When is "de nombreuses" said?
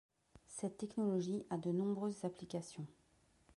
1.57-2.25